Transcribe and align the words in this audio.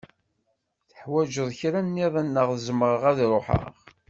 Teḥwaǧeḍ 0.89 1.49
kra 1.59 1.81
niḍen 1.83 2.27
neɣ 2.31 2.49
zemreɣ 2.65 3.03
ad 3.11 3.19
ruḥeɣ? 3.31 3.63